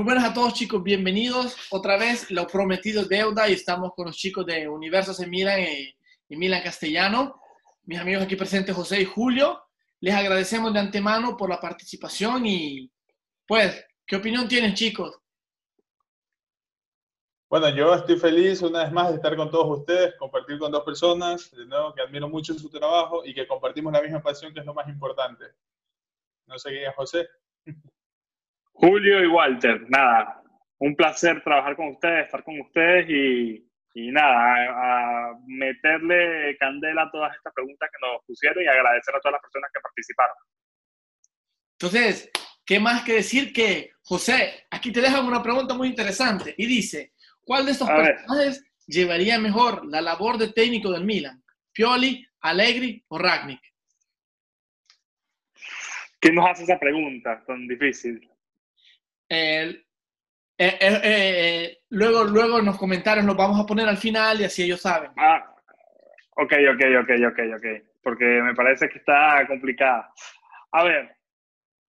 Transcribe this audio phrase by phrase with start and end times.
[0.00, 4.16] Muy buenas a todos chicos, bienvenidos otra vez, lo prometido deuda y estamos con los
[4.16, 5.94] chicos de Universos en Milan y,
[6.36, 7.38] Milan Castellano,
[7.82, 9.62] mis amigos aquí presentes José y Julio,
[10.00, 12.90] les agradecemos de antemano por la participación y
[13.46, 15.18] pues, ¿qué opinión tienen chicos?
[17.50, 20.82] Bueno, yo estoy feliz una vez más de estar con todos ustedes, compartir con dos
[20.82, 24.72] personas, que admiro mucho su trabajo y que compartimos la misma pasión, que es lo
[24.72, 25.44] más importante.
[26.46, 27.28] No sé es José.
[28.80, 30.42] Julio y Walter, nada,
[30.78, 37.10] un placer trabajar con ustedes, estar con ustedes y, y nada, a, meterle candela a
[37.10, 40.36] todas estas preguntas que nos pusieron y agradecer a todas las personas que participaron.
[41.72, 42.30] Entonces,
[42.64, 47.12] ¿qué más que decir que, José, aquí te dejan una pregunta muy interesante y dice,
[47.50, 48.14] ¿Cuál de estos A ver.
[48.14, 51.42] personajes llevaría mejor la labor de técnico del Milan?
[51.72, 53.60] ¿Pioli, Allegri o Ragnick?
[56.20, 58.29] ¿Quién nos hace esa pregunta tan difícil?
[59.30, 59.86] El-
[60.58, 64.44] eh, eh, eh, luego, luego en los comentarios los vamos a poner al final y
[64.44, 65.10] así ellos saben.
[65.16, 65.54] Ah,
[66.36, 67.66] ok, ok, ok, ok, ok,
[68.02, 70.12] porque me parece que está complicada.
[70.72, 71.16] A ver,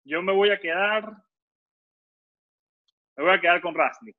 [0.06, 1.12] yo me voy a quedar,
[3.18, 4.16] me voy a quedar con Rasnik.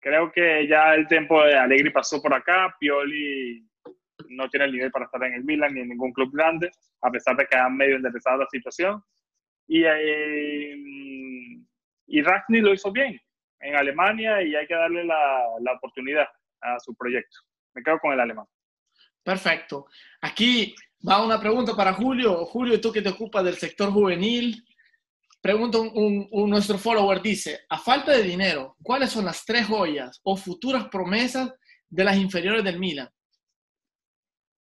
[0.00, 3.66] Creo que ya el tiempo de Allegri pasó por acá, Pioli
[4.28, 7.10] no tiene el nivel para estar en el Milan ni en ningún club grande, a
[7.10, 9.02] pesar de que han medio enderezado la situación.
[9.66, 10.74] Y, eh,
[12.10, 13.18] y Ragni lo hizo bien
[13.60, 16.26] en Alemania y hay que darle la, la oportunidad
[16.60, 17.38] a su proyecto.
[17.74, 18.46] Me quedo con el alemán.
[19.22, 19.86] Perfecto.
[20.20, 20.74] Aquí
[21.08, 22.44] va una pregunta para Julio.
[22.46, 24.64] Julio, tú que te ocupas del sector juvenil,
[25.40, 29.66] pregunta un, un- un- nuestro follower, dice, a falta de dinero, ¿cuáles son las tres
[29.66, 31.52] joyas o futuras promesas
[31.88, 33.08] de las inferiores del Milan?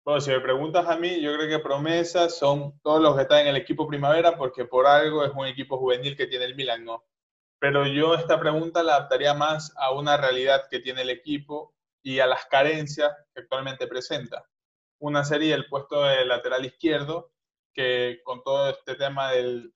[0.06, 3.40] Bueno, si me preguntas a mí, yo creo que promesas son todos los que están
[3.42, 6.84] en el equipo primavera, porque por algo es un equipo juvenil que tiene el Milan,
[6.84, 7.04] ¿no?
[7.64, 12.20] Pero yo esta pregunta la adaptaría más a una realidad que tiene el equipo y
[12.20, 14.46] a las carencias que actualmente presenta.
[15.00, 17.32] Una sería el puesto de lateral izquierdo,
[17.74, 19.74] que con todo este tema del,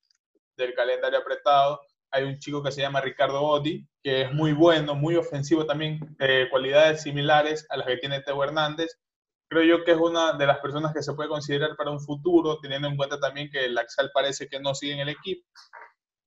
[0.76, 1.80] calendario apretado,
[2.12, 6.14] hay un chico que se llama Ricardo Botti, que es muy bueno, muy ofensivo también,
[6.20, 9.00] eh, cualidades similares a las que tiene Teo Hernández,
[9.48, 12.60] creo yo que es una de las personas que se puede considerar para un futuro,
[12.60, 15.48] teniendo en cuenta también que el Axel parece que no sigue en el equipo.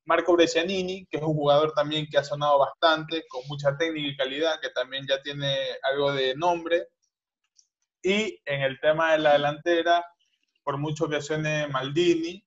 [0.05, 4.16] Marco Brescianini, que es un jugador también que ha sonado bastante, con mucha técnica y
[4.16, 6.88] calidad, que también ya tiene algo de nombre.
[8.03, 10.05] Y en el tema de la delantera,
[10.62, 12.44] por mucho que suene Maldini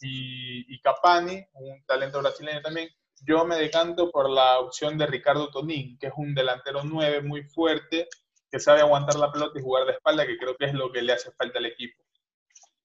[0.00, 2.88] y, y Capani, un talento brasileño también,
[3.22, 7.44] yo me decanto por la opción de Ricardo Tonín, que es un delantero 9 muy
[7.44, 8.08] fuerte,
[8.50, 11.02] que sabe aguantar la pelota y jugar de espalda, que creo que es lo que
[11.02, 12.04] le hace falta al equipo.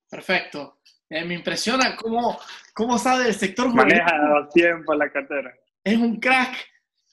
[0.10, 0.80] Perfecto.
[1.12, 2.40] Eh, me impresiona cómo,
[2.74, 3.98] cómo sabe el sector juvenil.
[3.98, 5.54] Maneja tiempo la cartera.
[5.84, 6.56] Es un crack.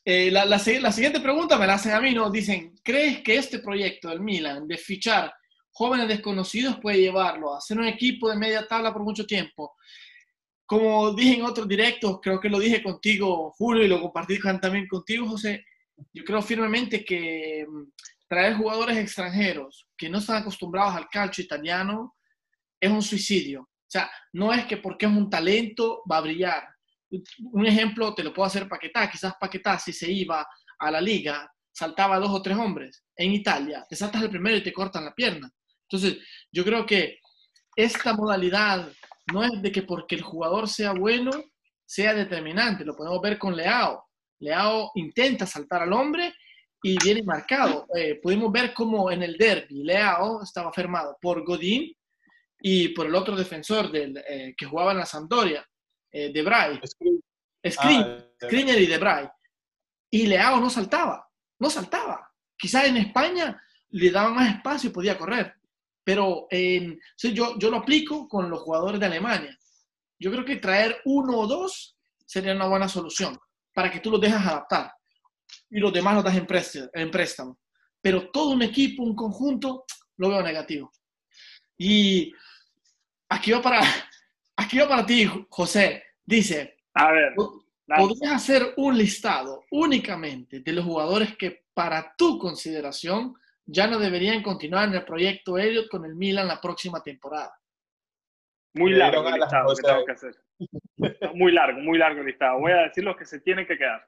[0.05, 2.31] Eh, la, la la siguiente pregunta me la hacen a mí, ¿no?
[2.31, 5.35] Dicen, ¿crees que este proyecto del Milan de fichar
[5.73, 9.75] jóvenes desconocidos puede llevarlo a ser un equipo de media tabla por mucho tiempo?
[10.65, 14.87] Como dije en otros directos, creo que lo dije contigo, Julio, y lo compartí también
[14.87, 15.65] contigo, José.
[16.13, 17.83] Yo creo firmemente que mm,
[18.29, 22.15] traer jugadores extranjeros que no están acostumbrados al calcio italiano
[22.81, 23.69] es un suicidio.
[23.89, 26.69] O sea, no es que porque es un talento va a brillar.
[27.53, 29.11] Un ejemplo te lo puedo hacer Paquetá.
[29.11, 30.47] Quizás Paquetá, si se iba
[30.79, 33.03] a la liga, saltaba dos o tres hombres.
[33.17, 35.51] En Italia, te saltas el primero y te cortan la pierna.
[35.91, 36.19] Entonces,
[36.53, 37.19] yo creo que
[37.75, 38.93] esta modalidad
[39.33, 41.31] no es de que porque el jugador sea bueno,
[41.87, 42.85] sea determinante.
[42.85, 44.05] Lo podemos ver con Leao.
[44.41, 46.35] Leao intenta saltar al hombre
[46.83, 47.87] y viene marcado.
[47.97, 51.95] Eh, pudimos ver cómo en el derby Leao estaba firmado por Godín
[52.61, 55.67] y por el otro defensor del, eh, que jugaba en la Sampdoria,
[56.11, 56.81] eh, De Vrij.
[56.87, 57.21] Screen,
[57.79, 59.29] Ah, Skriniar y De Vrij.
[60.11, 62.33] Y Leao no saltaba, no saltaba.
[62.57, 63.61] Quizás en España
[63.91, 65.55] le daban más espacio y podía correr.
[66.03, 69.57] Pero en, sí, yo, yo lo aplico con los jugadores de Alemania.
[70.19, 73.39] Yo creo que traer uno o dos sería una buena solución
[73.75, 74.93] para que tú los dejas adaptar
[75.71, 76.89] y los demás los das en préstamo.
[76.93, 77.59] En préstamo.
[78.01, 79.85] Pero todo un equipo, un conjunto,
[80.17, 80.91] lo veo negativo.
[81.77, 82.33] Y
[83.29, 83.81] aquí va para,
[84.57, 86.03] aquí va para ti, José.
[86.25, 87.35] Dice, A ver.
[87.97, 93.35] ¿Podrías hacer un listado únicamente de los jugadores que para tu consideración
[93.65, 97.55] ya no deberían continuar en el proyecto Elliot con el Milan la próxima temporada?
[98.75, 100.35] muy largo el listado que tengo que hacer.
[101.35, 102.59] Muy largo, muy largo el listado.
[102.61, 104.07] Voy a decir los que se tienen que quedar.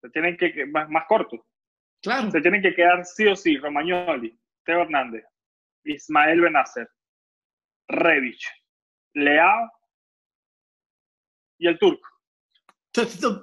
[0.00, 1.46] Se tienen que, que- más, más corto.
[2.02, 5.24] Claro, Se tienen que quedar sí o sí Romagnoli, Teo Hernández,
[5.84, 6.88] Ismael Benacer,
[7.88, 8.46] Revich,
[9.14, 9.70] Leao
[11.58, 12.08] y el turco.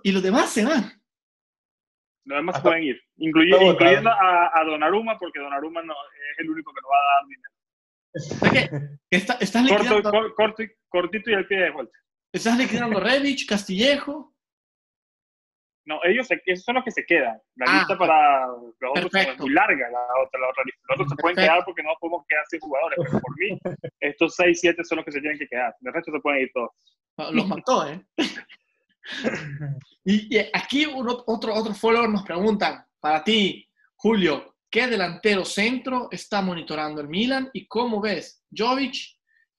[0.04, 1.02] y los demás se van.
[2.26, 6.72] Los demás se pueden ir, incluyendo, a, a Donnarumma, porque Donnarumma no, es el único
[6.74, 8.98] que no va a dar dinero.
[9.10, 10.12] Está, estás liquidando...
[10.36, 11.98] Corto, cortito y al pie de vuelta.
[12.34, 14.34] ¿Estás liquidando Revich, Castillejo?
[15.86, 17.42] No, ellos, esos son los que se quedan.
[17.56, 20.82] La ah, lista para los otros es muy larga, la otra, la otra lista.
[20.90, 23.60] Los otros se pueden quedar porque no podemos quedar sin jugadores, pero por mí,
[24.00, 25.76] estos 6, 7 son los que se tienen que quedar.
[25.82, 26.70] El resto se pueden ir todos.
[27.34, 28.04] Los mató, ¿eh?
[30.06, 37.02] y, aquí otro, otro follower nos pregunta, para ti, Julio, ¿qué delantero centro está monitorando
[37.02, 38.96] el Milan y cómo ves Jovic,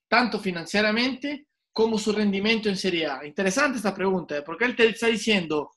[0.08, 3.24] tanto financieramente como su rendimiento en Serie A?
[3.24, 4.42] Interesante esta pregunta, ¿eh?
[4.42, 5.72] porque él te está diciendo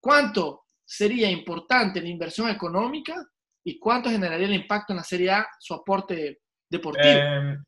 [0.00, 3.24] cuánto sería importante la inversión económica
[3.62, 7.04] y cuánto generaría el impacto en la Serie A su aporte deportivo.
[7.04, 7.58] Eh,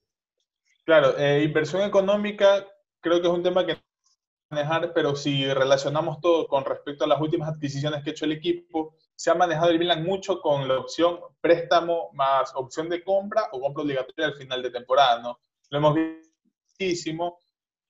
[0.85, 2.67] claro, eh, inversión económica
[3.01, 3.81] creo que es un tema que
[4.51, 8.33] manejar, pero si relacionamos todo con respecto a las últimas adquisiciones que ha hecho el
[8.33, 13.49] equipo, se ha manejado el Milan mucho con la opción préstamo más opción de compra
[13.53, 15.39] o compra obligatoria al final de temporada, ¿no?
[15.71, 16.31] Lo hemos visto
[16.79, 17.39] muchísimo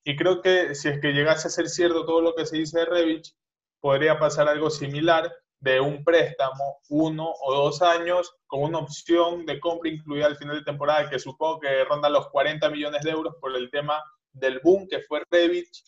[0.04, 2.80] y creo que si es que llegase a ser cierto todo lo que se dice
[2.80, 3.34] de Revich,
[3.82, 9.60] podría pasar algo similar de un préstamo uno o dos años con una opción de
[9.60, 13.34] compra incluida al final de temporada que supongo que ronda los 40 millones de euros
[13.40, 14.02] por el tema
[14.32, 15.84] del boom que fue Revich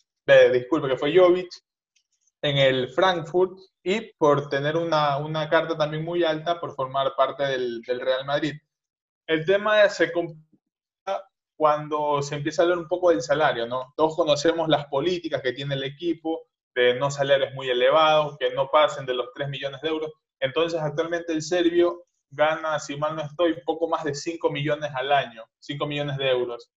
[0.51, 1.49] disculpe, que fue Jovic
[2.41, 7.43] en el Frankfurt y por tener una, una carta también muy alta por formar parte
[7.43, 8.53] del, del Real Madrid.
[9.25, 10.43] El tema se complica
[11.55, 13.93] cuando se empieza a hablar un poco del salario, ¿no?
[13.95, 18.69] Todos conocemos las políticas que tiene el equipo de no salarios muy elevados, que no
[18.69, 20.11] pasen de los 3 millones de euros.
[20.39, 25.11] Entonces, actualmente el serbio gana, si mal no estoy, poco más de 5 millones al
[25.11, 26.69] año, 5 millones de euros.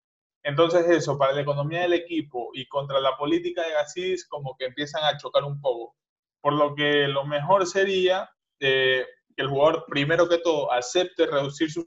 [0.44, 4.66] Entonces eso, para la economía del equipo y contra la política de Gassis, como que
[4.66, 5.96] empiezan a chocar un poco.
[6.40, 8.30] Por lo que lo mejor sería
[8.60, 9.04] eh,
[9.36, 11.86] que el jugador, primero que todo, acepte reducir su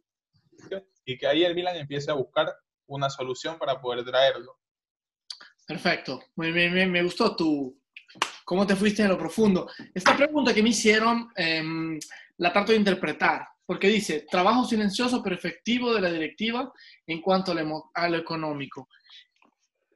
[1.05, 2.53] y que ahí el Milan empiece a buscar
[2.87, 4.59] una solución para poder traerlo.
[5.65, 6.21] Perfecto.
[6.35, 7.80] Me, me, me gustó tu,
[8.45, 9.69] cómo te fuiste en lo profundo.
[9.93, 11.99] Esta pregunta que me hicieron em,
[12.37, 16.73] la trato de interpretar porque dice, trabajo silencioso pero efectivo de la directiva
[17.07, 18.89] en cuanto a lo, económico.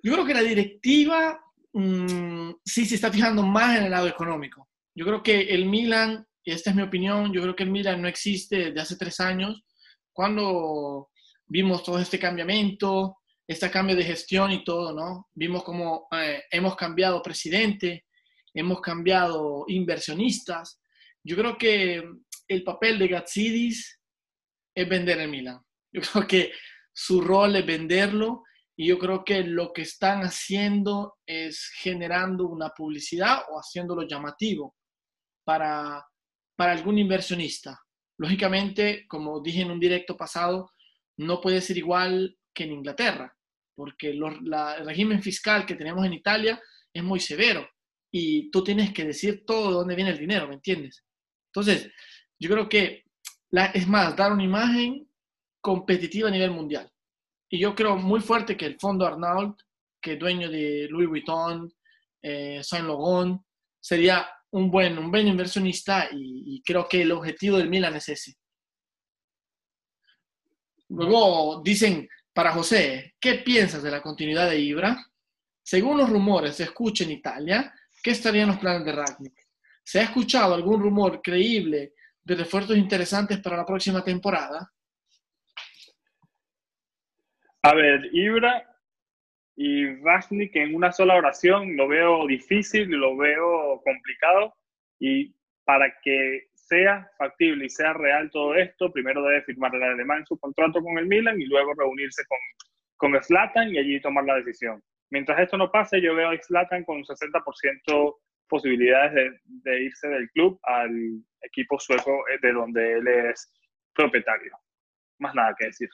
[0.02, 1.38] Yo creo que la directiva
[1.74, 4.70] mm, sí se está fijando más en el lado económico.
[4.94, 8.02] Yo creo que el Milan, y esta es mi opinión, yo creo que el Milan
[8.02, 9.66] no existe desde hace tres años,
[10.14, 11.10] cuando
[11.46, 15.30] vimos todo este cambiamiento, este cambio de gestión y todo, ¿no?
[15.34, 18.06] Vimos cómo eh, hemos cambiado presidente,
[18.54, 20.82] hemos cambiado inversionistas.
[21.24, 22.04] Yo creo que
[22.48, 24.00] el papel de Gatsidis
[24.76, 25.60] es vender el Milan.
[25.92, 26.52] Yo creo que
[26.94, 28.44] su rol es venderlo
[28.78, 34.76] y yo creo que lo que están haciendo es generando una publicidad o haciéndolo llamativo
[35.46, 36.04] para,
[36.58, 37.80] para algún inversionista.
[38.18, 40.72] Lógicamente, como dije en un directo pasado,
[41.18, 43.35] no puede ser igual que en Inglaterra,
[43.76, 44.24] porque el
[44.86, 46.62] régimen fiscal que tenemos en Italia
[46.94, 47.68] es muy severo
[48.12, 51.04] y tú tienes que decir todo de dónde viene el dinero, ¿me entiendes?
[51.48, 51.92] Entonces,
[52.40, 53.04] yo creo que
[53.50, 55.10] la, es más, dar una imagen
[55.62, 56.90] competitiva a nivel mundial.
[57.50, 59.60] Y yo creo muy fuerte que el fondo Arnault,
[60.02, 61.72] que es dueño de Louis Vuitton,
[62.22, 63.42] eh, Saint Laurent,
[63.80, 68.36] sería un buen, un buen inversionista y, creo que el objetivo del Milan es ese.
[70.90, 74.98] Luego dicen, para José, ¿qué piensas de la continuidad de Ibra?
[75.64, 77.74] Según los rumores se escucha en Italia,
[78.04, 79.48] ¿qué estarían los planes de Ragnick?
[79.82, 84.70] ¿Se ha escuchado algún rumor creíble de refuerzos interesantes para la próxima temporada?
[87.62, 88.70] A ver, Ibra
[89.56, 94.54] y Vaznik en una sola oración lo veo difícil, lo veo complicado
[95.00, 100.26] y para que sea factible y sea real todo esto, primero debe firmar el alemán
[100.26, 102.38] su contrato con el Milan y luego reunirse con,
[102.98, 104.82] con Zlatan y allí tomar la decisión.
[105.12, 108.16] Mientras esto no pase, yo veo a Zlatan con un 60%
[108.48, 110.92] posibilidades de, irse del club al
[111.42, 113.52] equipo sueco eh, de donde él es
[113.94, 114.58] propietario.
[115.20, 115.90] Más nada que decir.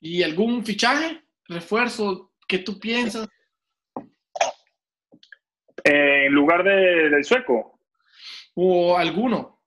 [0.00, 3.28] ¿Y algún fichaje, refuerzo que tú piensas?
[5.84, 7.71] en lugar de, del sueco.
[8.54, 9.62] ¿O alguno?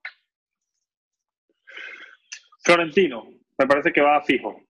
[2.64, 4.62] Florentino, me parece que va fijo.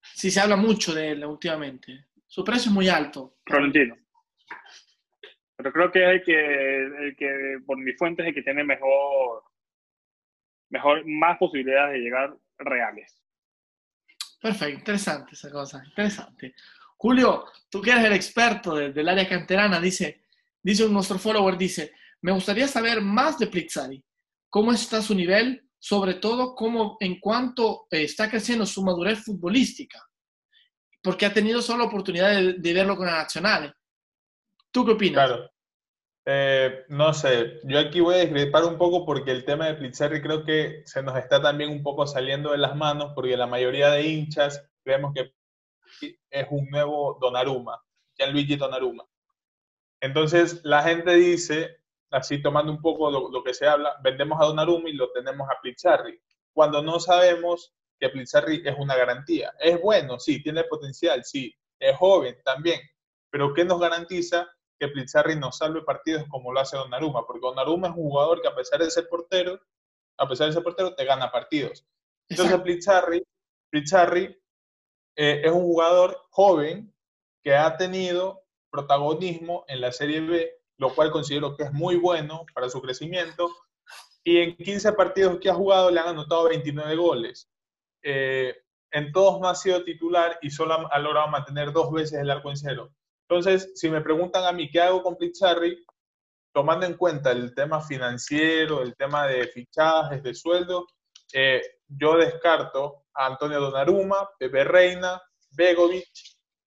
[0.00, 2.06] Sí, se habla mucho de él últimamente.
[2.26, 3.36] Su precio es muy alto.
[3.44, 3.96] Florentino.
[5.56, 8.64] Pero creo que es el que, el que por mi fuente, es el que tiene
[8.64, 9.44] mejor,
[10.70, 13.22] mejor, más posibilidades de llegar reales.
[14.40, 16.54] Perfecto, interesante esa cosa, interesante.
[16.96, 20.22] Julio, tú que eres el experto del área canterana, dice,
[20.60, 21.92] dice nuestro follower, dice,
[22.22, 24.02] me gustaría saber más de Plizzari.
[24.48, 25.68] ¿Cómo está su nivel?
[25.78, 30.00] Sobre todo, cómo, en cuanto eh, está creciendo su madurez futbolística.
[31.02, 33.74] Porque ha tenido solo oportunidad de, de verlo con la Nacional.
[34.70, 35.26] ¿Tú qué opinas?
[35.26, 35.52] Claro.
[36.24, 40.22] Eh, no sé, yo aquí voy a discrepar un poco porque el tema de Plitzerri
[40.22, 43.90] creo que se nos está también un poco saliendo de las manos porque la mayoría
[43.90, 45.34] de hinchas creemos que
[46.30, 47.82] es un nuevo Donnarumma,
[48.16, 49.04] Gianluigi Donnarumma.
[50.00, 51.81] Entonces la gente dice,
[52.12, 55.60] así tomando un poco lo, que se habla, vendemos a Donnarumma y lo tenemos a
[55.60, 56.20] Plitzerri,
[56.52, 59.54] cuando no sabemos que Plitzerri es una garantía.
[59.58, 62.80] Es bueno, sí, tiene potencial, sí, es joven también,
[63.30, 67.88] pero ¿qué nos garantiza que Plizzarri no salve partidos como lo hace Donnarumma, porque Donnarumma
[67.88, 69.60] es un jugador que a pesar de ser portero,
[70.18, 71.86] a pesar de ser portero, te gana partidos.
[72.28, 72.60] Entonces
[73.70, 74.22] Plizzarri,
[75.16, 76.94] eh, es un jugador joven
[77.42, 82.44] que ha tenido protagonismo en la Serie B, lo cual considero que es muy bueno
[82.54, 83.48] para su crecimiento.
[84.24, 87.48] Y en 15 partidos que ha jugado le han anotado 29 goles.
[88.02, 88.54] Eh,
[88.90, 92.50] en todos no ha sido titular y solo ha logrado mantener dos veces el arco
[92.50, 92.92] en cero.
[93.28, 95.84] Entonces, si me preguntan a mí qué hago con Plitzarri,
[96.52, 100.86] tomando en cuenta el tema financiero, el tema de fichajes, de sueldo,
[101.32, 106.10] eh, yo descarto a Antonio Donnarumma, Pepe Reina, Begovic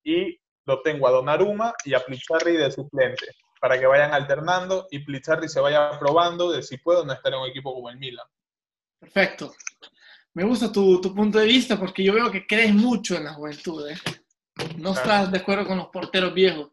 [0.04, 3.28] y lo tengo a Donnarumma y a Plitzarri de suplente
[3.60, 7.40] para que vayan alternando y Plitzarri se vaya probando de si puedo no estar en
[7.40, 8.28] un equipo como el Milan.
[9.00, 9.54] Perfecto.
[10.34, 13.34] Me gusta tu, tu punto de vista porque yo veo que crees mucho en la
[13.34, 13.90] juventud.
[13.90, 13.96] ¿eh?
[14.78, 16.72] No estás de acuerdo con los porteros viejos.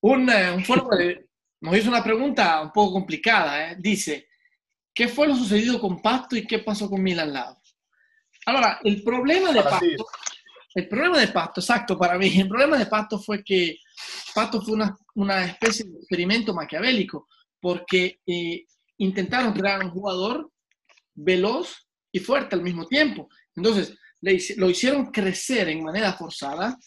[0.00, 0.88] Un, un foro
[1.60, 3.70] nos hizo una pregunta un poco complicada.
[3.70, 3.76] ¿eh?
[3.78, 4.28] Dice,
[4.94, 7.60] ¿qué fue lo sucedido con Pasto y qué pasó con Milan Lado?
[8.46, 10.06] Ahora, el problema de Pasto,
[10.74, 13.78] el problema de Pasto, exacto, para mí, el problema de Pasto fue que
[14.34, 17.28] Pasto fue una, una especie de experimento maquiavélico,
[17.60, 18.64] porque eh,
[18.98, 20.50] intentaron crear un jugador
[21.14, 23.28] veloz y fuerte al mismo tiempo.
[23.54, 23.96] Entonces,
[24.56, 26.78] lo hicieron crecer en manera forzada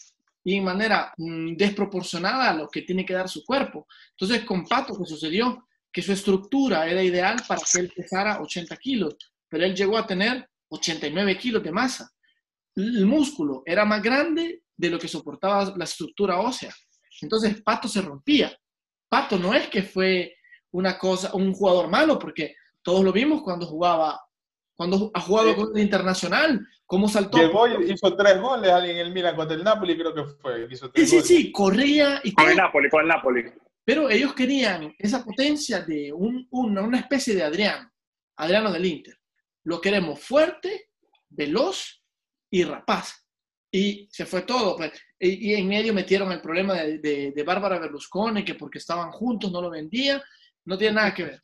[0.44, 3.86] y en manera mm, desproporcionada a lo que tiene que dar su cuerpo.
[4.12, 5.66] Entonces, con Pato, que sucedió?
[5.92, 9.16] Que su estructura era ideal para que él pesara 80 kilos,
[9.48, 12.10] pero él llegó a tener 89 kilos de masa.
[12.74, 16.74] El músculo era más grande de lo que soportaba la estructura ósea.
[17.20, 18.56] Entonces, Pato se rompía.
[19.08, 20.36] Pato no es que fue
[20.72, 24.20] una cosa, un jugador malo, porque todos lo vimos cuando jugaba
[24.80, 27.36] cuando ha jugado con el Internacional, cómo saltó.
[27.36, 30.66] Llegó y hizo tres goles alguien en el Milan contra el Napoli, creo que fue.
[30.94, 33.44] sí, sí, sí, corría y Con el Napoli, con el Napoli.
[33.84, 37.92] Pero ellos querían esa potencia de un, una especie de Adriano,
[38.36, 39.18] Adriano del Inter.
[39.64, 40.88] Lo queremos fuerte,
[41.28, 42.02] veloz
[42.50, 43.26] y rapaz.
[43.70, 44.76] Y se fue todo.
[44.76, 44.92] Pues.
[45.18, 49.52] Y, en medio metieron el problema de, de, de Bárbara Berlusconi, que porque estaban juntos
[49.52, 50.22] no lo vendía.
[50.64, 51.40] No tiene nada que ver.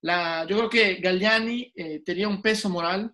[0.00, 3.12] La, yo creo que Galliani eh, tenía un peso moral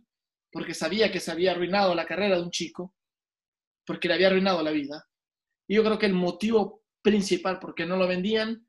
[0.52, 2.94] porque sabía que se había arruinado la carrera de un chico,
[3.84, 5.04] porque le había arruinado la vida.
[5.66, 8.66] Y yo creo que el motivo principal por qué no lo vendían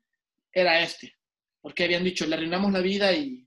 [0.52, 1.14] era este,
[1.60, 3.46] porque habían dicho, le arruinamos la vida y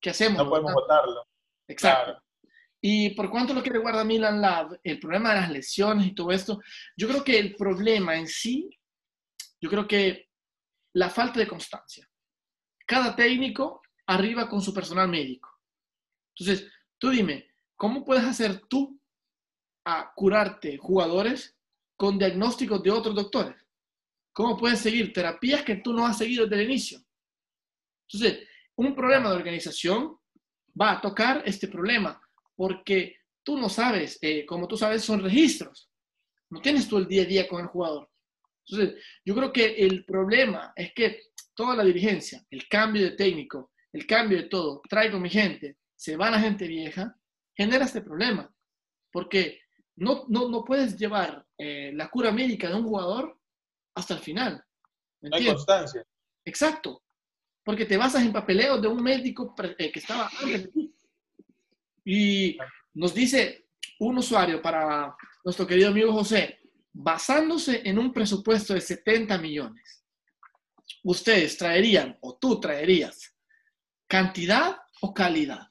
[0.00, 0.44] ¿qué hacemos?
[0.44, 1.26] No podemos votarlo.
[1.68, 2.22] Exacto.
[2.82, 6.30] Y por cuanto lo que guarda Milan Lab, el problema de las lesiones y todo
[6.32, 6.60] esto,
[6.96, 8.70] yo creo que el problema en sí,
[9.60, 10.30] yo creo que
[10.94, 12.08] la falta de constancia.
[12.86, 15.48] Cada técnico arriba con su personal médico.
[16.34, 18.98] Entonces, tú dime, ¿cómo puedes hacer tú
[19.84, 21.56] a curarte jugadores
[21.96, 23.56] con diagnósticos de otros doctores?
[24.32, 27.04] ¿Cómo puedes seguir terapias que tú no has seguido desde el inicio?
[28.08, 30.18] Entonces, un problema de organización
[30.80, 32.20] va a tocar este problema
[32.60, 35.90] porque tú no sabes, eh, como tú sabes, son registros.
[36.50, 38.10] No tienes tú el día a día con el jugador.
[38.66, 41.22] Entonces, yo creo que el problema es que
[41.54, 46.18] toda la dirigencia, el cambio de técnico, el cambio de todo, traigo mi gente, se
[46.18, 47.16] va la gente vieja,
[47.56, 48.54] genera este problema.
[49.10, 49.62] Porque
[49.96, 53.40] no, no, no puedes llevar eh, la cura médica de un jugador
[53.94, 54.62] hasta el final.
[55.22, 56.04] no hay constancia.
[56.44, 57.04] Exacto.
[57.64, 60.94] Porque te basas en papeleos de un médico eh, que estaba antes de ti.
[62.04, 62.58] Y
[62.94, 65.14] nos dice un usuario para
[65.44, 66.60] nuestro querido amigo José,
[66.92, 70.04] basándose en un presupuesto de 70 millones,
[71.04, 73.36] ustedes traerían o tú traerías
[74.06, 75.68] cantidad o calidad.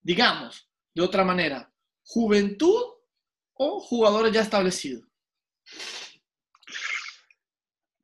[0.00, 1.72] Digamos, de otra manera,
[2.04, 2.82] juventud
[3.54, 5.04] o jugadores ya establecidos.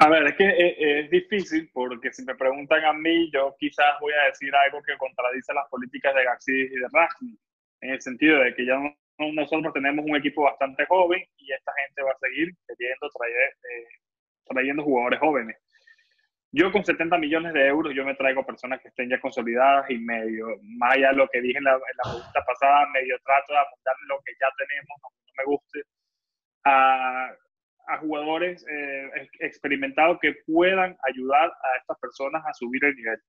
[0.00, 4.12] A ver, es que es, difícil porque si me preguntan a mí, yo quizás voy
[4.12, 7.38] a decir algo que contradice las políticas de García y de Ragni,
[7.80, 8.78] en el sentido de que ya
[9.18, 13.88] nosotros tenemos un equipo bastante joven y esta gente va a seguir queriendo traer, eh,
[14.46, 15.56] trayendo jugadores jóvenes.
[16.50, 19.98] Yo con 70 millones de euros, yo me traigo personas que estén ya consolidadas y
[19.98, 20.46] medio,
[20.78, 23.58] más allá de lo que dije en la, en la pregunta pasada, medio trato de
[23.58, 25.82] apuntar lo que ya tenemos, no me guste,
[26.64, 27.30] a,
[27.88, 33.20] a jugadores eh, experimentados que puedan ayudar a estas personas a subir el nivel,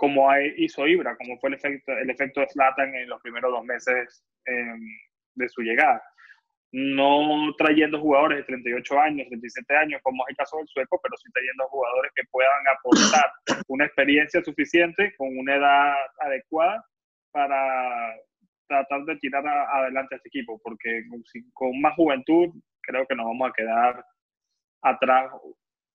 [0.00, 3.62] como hizo Ibra, como fue el efecto, el efecto de Zlatan en los primeros dos
[3.66, 4.80] meses em,
[5.34, 6.02] de su llegada.
[6.72, 11.14] No trayendo jugadores de 38 años, 37 años, como es el caso del sueco, pero
[11.18, 13.30] sí trayendo jugadores que puedan aportar
[13.68, 16.82] una experiencia suficiente con una edad adecuada
[17.30, 18.16] para
[18.68, 21.04] tratar de tirar adelante a este equipo, porque
[21.52, 22.48] con, más juventud
[22.80, 24.02] creo que nos vamos a quedar
[24.80, 25.30] atrás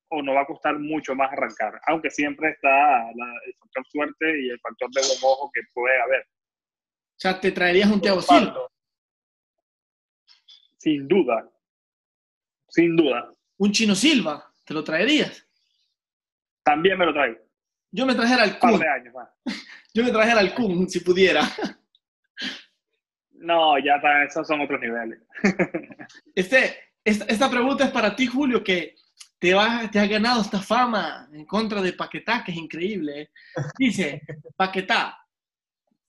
[0.08, 4.50] o nos va a costar mucho más arrancar, aunque siempre está el factor suerte y
[4.50, 6.22] el factor de buen ojo que puede haber.
[6.22, 8.68] O sea, te traerías un Thiago Silva.
[10.78, 11.50] Sin duda.
[12.68, 13.32] Sin duda.
[13.58, 15.46] Un Chino Silva, ¿te lo traerías?
[16.62, 17.38] También me lo traigo.
[17.90, 18.82] Yo me trajera al Kun.
[18.84, 19.14] años
[19.94, 21.42] Yo me trajera al Kun, si pudiera.
[23.30, 25.20] No, ya esos son otros niveles.
[26.34, 28.94] Este, esta, pregunta es para ti, Julio, que
[29.38, 33.22] te, vas, te has ganado esta fama en contra de Paquetá, que es increíble.
[33.22, 33.30] ¿eh?
[33.78, 34.22] Dice,
[34.56, 35.18] Paquetá,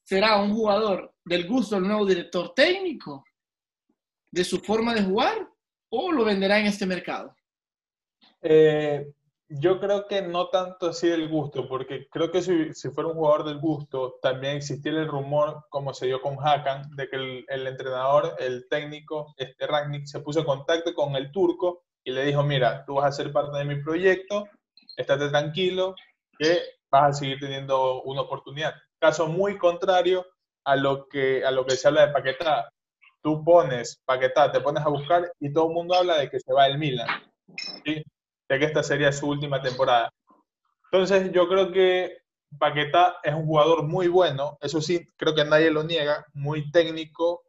[0.02, 3.24] ¿será un jugador del gusto del nuevo director técnico?
[4.30, 5.48] de su forma de jugar
[5.90, 7.34] o lo venderá en este mercado?
[8.42, 9.10] Eh,
[9.48, 13.46] yo creo que no tanto así del gusto, porque creo que si, fuera un jugador
[13.46, 17.16] del gusto, también existiera el rumor, como se dio con Hakan, de que
[17.48, 19.66] el, entrenador, el técnico, este
[20.04, 23.32] se puso en contacto con el turco y le dijo, mira, tú vas a ser
[23.32, 24.48] parte de mi proyecto,
[24.96, 25.94] estate tranquilo,
[26.38, 26.60] que
[26.90, 28.74] vas a seguir teniendo una oportunidad.
[28.98, 30.26] Caso muy contrario
[30.64, 32.68] a lo que, a lo que se habla de Paquetá
[33.22, 36.52] tú pones Paquetá, te pones a buscar y todo el mundo habla de que se
[36.52, 37.08] va el Milan,
[37.84, 38.02] ¿sí?
[38.48, 40.10] de que esta sería su última temporada.
[40.90, 42.22] Entonces yo creo que
[42.58, 47.42] Paquetá es un jugador muy bueno, eso sí, creo que nadie lo niega, muy técnico,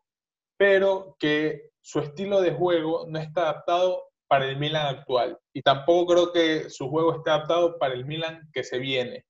[0.58, 5.38] pero que su estilo de juego no está adaptado para el Milan actual.
[5.54, 9.26] Y tampoco creo que su juego esté adaptado para el Milan que se viene.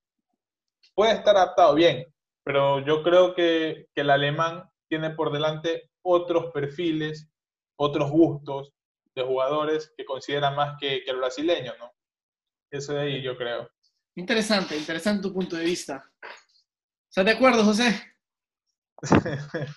[0.94, 2.06] Puede estar adaptado bien,
[2.44, 7.30] pero yo creo que, que el alemán tiene por delante otros perfiles,
[7.78, 8.74] otros gustos
[9.16, 11.94] de jugadores que consideran más que, el brasileño, ¿no?
[12.70, 13.70] Eso de ahí yo creo.
[14.16, 16.04] Interesante, interesante tu punto de vista.
[17.10, 18.14] ¿Estás de acuerdo, José?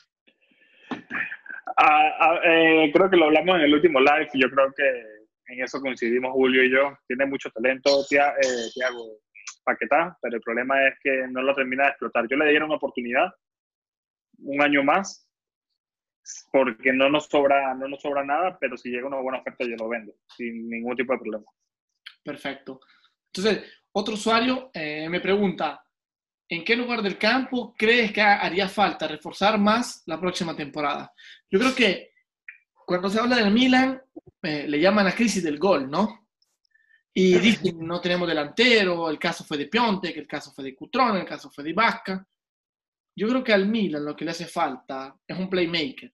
[1.75, 5.12] Ah, ah, eh, creo que lo hablamos en el último live y yo creo que
[5.53, 6.97] en eso coincidimos Julio y yo.
[7.07, 9.19] Tiene mucho talento Tiago eh,
[9.65, 12.27] Paquetá, pero el problema es que no lo termina de explotar.
[12.29, 13.31] Yo le dieron una oportunidad,
[14.39, 15.29] un año más,
[16.51, 19.77] porque no nos sobra, no nos sobra nada, pero si llega una buena oferta yo
[19.77, 21.45] lo vendo, sin ningún tipo de problema.
[22.25, 22.81] Perfecto.
[23.33, 25.85] Entonces, otro usuario eh, me pregunta,
[26.49, 31.13] ¿en qué lugar del campo crees que haría falta reforzar más la próxima temporada?
[31.51, 32.12] Yo creo que
[32.93, 34.03] cuando se habla del Milan,
[34.43, 36.29] eh, le llaman la crisis del gol, ¿no?
[37.15, 41.21] Y dicen, no tenemos delantero, el caso fue de Piontek, el caso fue de Cutrone,
[41.21, 42.27] el caso fue de Ibaka.
[43.17, 46.13] Yo creo que al Milan lo que le hace falta es un playmaker.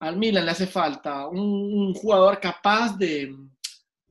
[0.00, 3.32] Al Milan le hace falta un, jugador capaz de,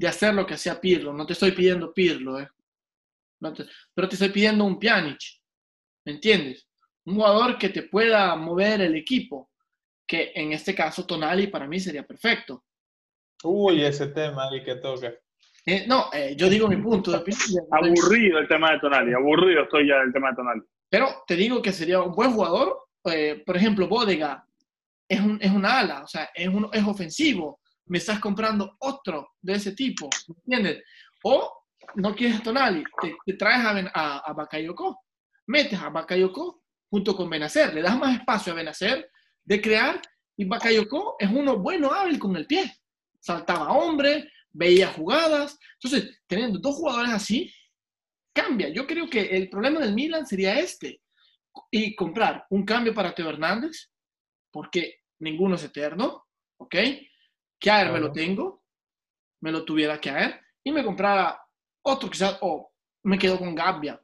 [0.07, 1.11] hacer lo que hacía Pirlo.
[1.11, 2.47] No te estoy pidiendo Pirlo, ¿eh?
[3.93, 5.19] pero te estoy pidiendo un Pjanic.
[6.05, 6.65] ¿Me entiendes?
[7.03, 9.49] Un jugador que te pueda mover el equipo.
[10.07, 12.63] Que en este caso Tonali para mí sería perfecto.
[13.43, 15.13] Uy, ese tema ahí que toca.
[15.65, 17.17] Eh, no, eh, yo digo mi punto de
[17.71, 20.61] Aburrido el tema de Tonali, aburrido estoy ya del tema de Tonali.
[20.89, 22.87] Pero te digo que sería un buen jugador.
[23.03, 24.45] Eh, por ejemplo, Bodega
[25.07, 27.59] es, un, es una ala, o sea, es, un, es ofensivo.
[27.87, 30.09] Me estás comprando otro de ese tipo,
[30.45, 30.83] ¿entiendes?
[31.23, 31.65] O
[31.95, 32.83] no quieres a Tonali,
[33.25, 35.01] te, traes a, a, Bakayoko,
[35.47, 39.09] metes a Bakayoko junto con Benacer, le das más espacio a Benacer
[39.47, 40.01] de crear
[40.35, 42.71] y Bakayoko es uno bueno, hábil con el pie.
[43.19, 45.57] Saltaba hombre, veía jugadas.
[45.81, 47.51] Entonces, teniendo dos jugadores así,
[48.33, 48.69] cambia.
[48.69, 51.01] Yo creo que el problema del Milan sería este.
[51.71, 53.89] Y comprar un cambio para Teo Hernández,
[54.51, 56.75] porque ninguno es eterno, ¿ok?
[57.59, 58.63] Kjaer me lo tengo,
[59.41, 61.41] me lo tuviera Kjaer, y me comprara
[61.81, 62.71] otro quizás, o
[63.03, 63.99] me quedo con Gabbia.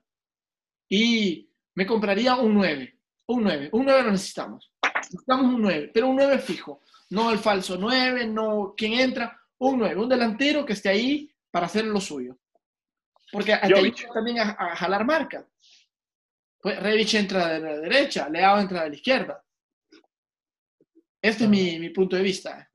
[0.89, 4.72] Y me compraría un 9, un 9, un 9 lo necesitamos.
[5.11, 9.79] Necesitamos un 9, pero un 9 fijo, no el falso 9, no quien entra, un
[9.79, 12.37] 9, un delantero que esté ahí para hacer lo suyo.
[13.31, 13.57] Porque
[14.13, 15.47] también a, jalar marca.
[16.59, 19.43] Pues Revich entra de la derecha, Leao entra de la izquierda.
[21.21, 22.69] Este es mi, mi, punto de vista.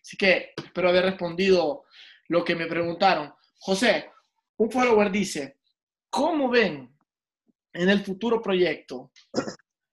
[0.00, 1.84] Así que espero haber respondido
[2.28, 3.34] lo que me preguntaron.
[3.58, 4.12] José,
[4.56, 5.58] un follower dice,
[6.10, 6.96] ¿cómo ven
[7.72, 9.10] en el futuro proyecto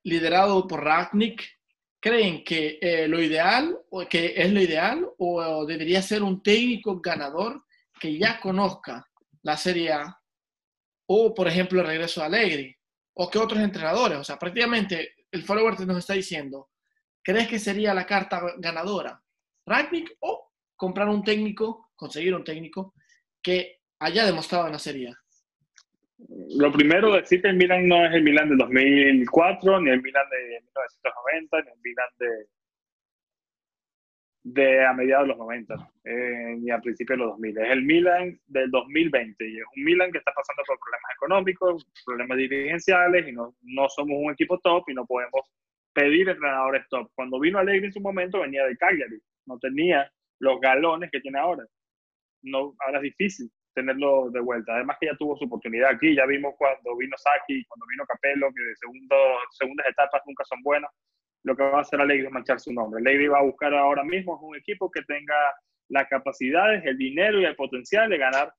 [0.03, 1.60] liderado por Ragnick?
[2.01, 6.99] ¿Creen que eh, lo ideal o que es lo ideal o debería ser un técnico
[6.99, 7.63] ganador
[7.99, 9.07] que ya conozca
[9.43, 10.19] la Serie A
[11.05, 12.79] o, por ejemplo, el regreso de Alegre
[13.13, 14.17] o que otros entrenadores?
[14.17, 16.71] O sea, prácticamente el follower nos está diciendo,
[17.21, 19.21] ¿crees que sería la carta ganadora?
[19.67, 22.95] Ragnick o comprar un técnico, conseguir un técnico
[23.43, 25.13] que haya demostrado en la Serie
[26.57, 30.25] Lo primero, decir que el Milan no es el Milan del 2004, ni el Milan
[30.29, 32.47] de 1990, ni el Milan de,
[34.43, 37.57] de a mediados de los 90, eh, ni a principios de los 2000.
[37.57, 41.87] Es el Milan del 2020 y es un Milan que está pasando por problemas económicos,
[42.05, 45.41] problemas dirigenciales y no, no somos un equipo top y no podemos
[45.93, 47.09] pedir entrenadores top.
[47.15, 51.39] Cuando vino Alegre en su momento venía de Cagliari, no tenía los galones que tiene
[51.39, 51.63] ahora.
[52.41, 54.75] No, ahora es difícil tenerlo de vuelta.
[54.75, 58.47] Además que ya tuvo su oportunidad aquí, ya vimos cuando vino Saki, cuando vino Capello,
[58.55, 59.15] que de segundo,
[59.51, 60.91] segundas etapas nunca son buenas.
[61.43, 62.99] Lo que va a hacer Alegre es manchar su nombre.
[62.99, 65.35] Alegre va a buscar ahora mismo un equipo que tenga
[65.89, 68.53] las capacidades, el dinero y el potencial de ganar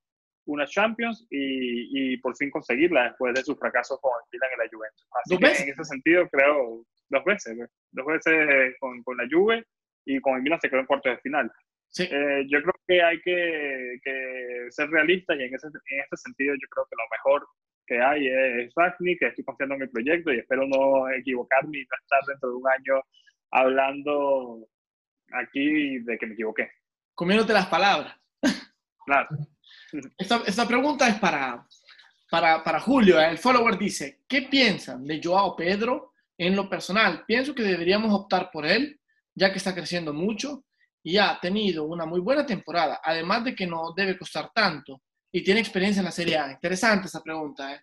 [0.46, 4.58] una Champions y, y por fin conseguirla después de sus fracasos con el Milan y
[4.58, 5.06] la Juventus.
[5.24, 7.56] Así que en ese sentido creo dos veces,
[7.92, 9.64] dos veces con, con la Juve
[10.04, 11.50] y con el Milan se quedó en cuartos de final.
[11.98, 16.68] Eh, yo creo que hay que, ser realistas y en ese, en ese sentido yo
[16.70, 17.46] creo que lo mejor
[17.86, 21.82] que hay es Ragni, que estoy confiando en el proyecto y espero no equivocarme y
[21.82, 23.02] no estar dentro de un año
[23.50, 24.66] hablando
[25.32, 26.70] aquí de que me equivoqué.
[27.14, 28.16] Comiéndote las palabras.
[29.04, 29.28] Claro.
[30.18, 31.66] Esta, esta pregunta es para,
[32.30, 33.20] para, para Julio.
[33.20, 37.24] El follower dice, ¿qué piensan de Joao Pedro en lo personal?
[37.26, 38.98] Pienso que deberíamos optar por él,
[39.34, 40.64] ya que está creciendo mucho
[41.02, 45.00] y ha tenido una muy buena temporada, además de que no debe costar tanto
[45.32, 46.52] y tiene experiencia en la Serie A.
[46.52, 47.74] Interesante esa pregunta.
[47.74, 47.80] ¿eh?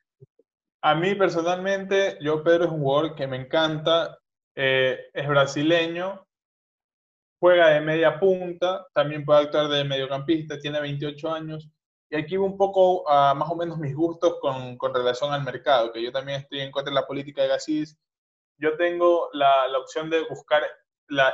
[0.81, 4.17] A mí personalmente, yo Pedro es un jugador que me encanta,
[4.55, 6.25] eh, es brasileño,
[7.39, 11.69] juega de media punta, también puede actuar de mediocampista, tiene 28 años.
[12.11, 15.91] Y aquí un poco a más o menos mis gustos con, con, relación al mercado,
[15.91, 17.97] que yo también estoy en contra de la política de Gasís.
[18.57, 20.63] Yo tengo la, la opción de buscar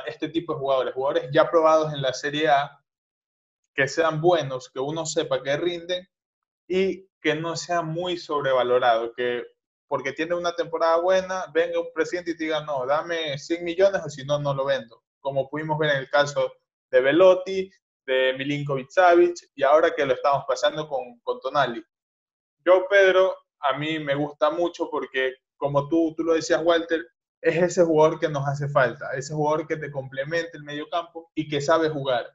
[0.06, 2.82] este tipo de jugadores, jugadores ya probados en la Serie A,
[3.74, 6.08] que sean buenos, que uno sepa que rinden
[6.68, 9.44] y que no sea muy sobrevalorado, que
[9.88, 14.08] porque tiene una temporada buena, venga un presidente y diga, no, dame 100 millones o
[14.10, 15.02] si no, no lo vendo.
[15.20, 16.52] Como pudimos ver en el caso
[16.90, 17.70] de Velotti,
[18.04, 21.84] de Milinkovic Savic y ahora que lo estamos pasando con, con Tonali.
[22.64, 27.04] Yo, Pedro, a mí me gusta mucho porque, como tú, tú lo decías, Walter,
[27.42, 31.30] es ese jugador que nos hace falta, ese jugador que te complemente el medio campo
[31.34, 32.26] y que sabe jugar.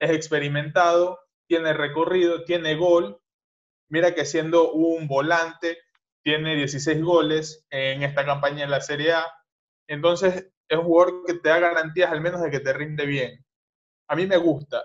[0.00, 3.20] Es experimentado, tiene recorrido, tiene gol.
[3.88, 5.78] Mira que siendo un volante,
[6.22, 9.26] tiene 16 goles en esta campaña en la Serie A.
[9.86, 13.44] Entonces, es un jugador que te da garantías al menos de que te rinde bien.
[14.08, 14.82] A mí me gusta.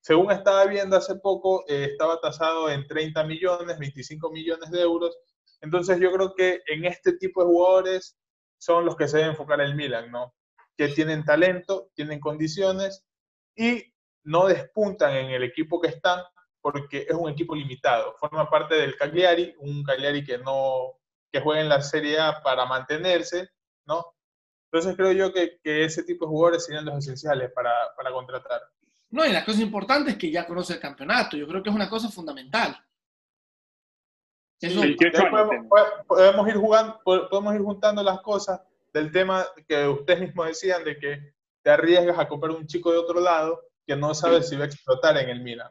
[0.00, 5.18] Según estaba viendo hace poco, eh, estaba tasado en 30 millones, 25 millones de euros.
[5.60, 8.16] Entonces, yo creo que en este tipo de jugadores
[8.58, 10.34] son los que se debe enfocar el Milan, ¿no?
[10.76, 13.04] Que tienen talento, tienen condiciones
[13.54, 13.92] y
[14.24, 16.22] no despuntan en el equipo que están
[16.60, 18.16] porque es un equipo limitado.
[18.18, 20.98] Forma parte del Cagliari, un Cagliari que no
[21.30, 23.50] que juega en la Serie A para mantenerse,
[23.84, 24.14] ¿no?
[24.70, 28.62] Entonces creo yo que, que ese tipo de jugadores serían los esenciales para, para contratar.
[29.10, 31.36] No, y la cosa importante es que ya conoce el campeonato.
[31.36, 32.76] Yo creo que es una cosa fundamental
[36.08, 38.60] podemos, ir jugando, podemos ir juntando las cosas
[38.92, 42.98] del tema que ustedes mismos decían de que te arriesgas a comprar un chico de
[42.98, 45.70] otro lado que no sabes si va a explotar en el Milan.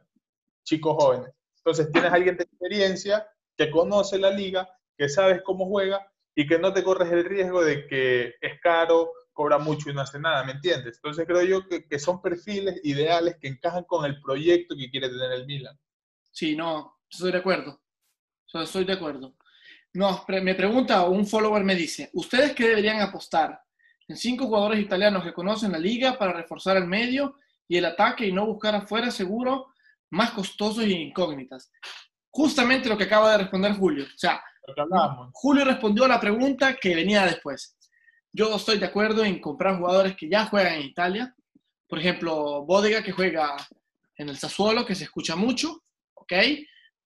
[0.63, 1.32] Chicos jóvenes.
[1.58, 6.60] Entonces tienes alguien de experiencia que conoce la liga, que sabes cómo juega y que
[6.60, 10.43] no te corres el riesgo de que es caro, cobra mucho y no hace nada,
[10.43, 10.98] ¿me entiendes?
[10.98, 15.10] Entonces creo yo que, que son perfiles ideales que encajan con el proyecto que quiere
[15.10, 15.78] tener el Milan.
[16.32, 17.80] Sí, no, estoy de acuerdo
[18.63, 19.36] estoy de acuerdo.
[19.94, 23.62] No, me pregunta, un follower me dice, ¿ustedes qué deberían apostar?
[24.08, 27.38] En cinco jugadores italianos que conocen la liga para reforzar el medio
[27.68, 29.68] y el ataque y no buscar afuera seguro
[30.12, 31.72] más costosos y incógnitas.
[32.30, 34.04] Justamente lo que acaba de responder Julio.
[34.06, 34.44] O sea,
[35.32, 37.78] Julio respondió a la pregunta que venía después.
[38.34, 41.36] Yo estoy de acuerdo en comprar jugadores que ya juegan en Italia.
[41.88, 43.56] Por ejemplo, Bodega que juega
[44.18, 45.84] en el Sassuolo, que se escucha mucho,
[46.15, 46.34] ¿ok?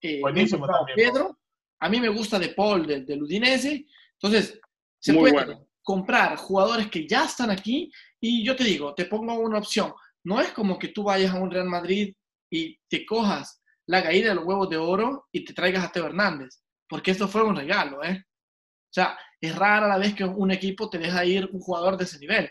[0.02, 1.40] Eh, Buenísimo Pedro.
[1.82, 3.86] A mí me gusta De Paul del, Udinese.
[4.14, 4.60] Entonces,
[5.00, 9.60] se puede comprar jugadores que ya están aquí y yo te digo, te pongo una
[9.60, 9.94] opción.
[10.24, 12.14] No es como que tú vayas a un Real Madrid
[12.52, 16.06] y te cojas la caída de los huevos de oro y te traigas a Teo
[16.06, 18.24] Hernández, porque esto fue un regalo, ¿eh?
[18.24, 22.04] O sea, es rara la vez que un equipo te deja ir un jugador de
[22.04, 22.50] ese nivel.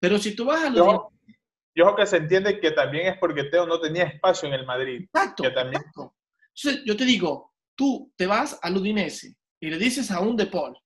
[0.00, 0.78] Pero si tú vas a los...
[0.78, 1.10] Yo,
[1.76, 4.66] yo creo que se entiende que también es porque Teo no tenía espacio en el
[4.66, 5.02] Madrid.
[5.02, 5.42] Exacto.
[5.42, 5.80] Que también...
[5.80, 6.14] exacto.
[6.56, 10.46] Entonces, yo te digo, tú te vas al Udinese y le dices a un De
[10.46, 10.76] Paul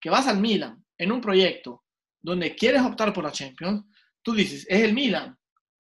[0.00, 1.84] que vas al Milan en un proyecto
[2.20, 3.84] donde quieres optar por la Champions,
[4.22, 5.36] tú dices, es el Milan.